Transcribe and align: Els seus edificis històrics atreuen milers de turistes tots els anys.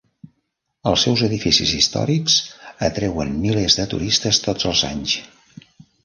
Els 0.91 1.01
seus 1.07 1.19
edificis 1.25 1.73
històrics 1.79 2.37
atreuen 2.87 3.35
milers 3.43 3.75
de 3.81 3.85
turistes 3.91 4.41
tots 4.47 4.69
els 4.71 4.83
anys. 4.89 5.15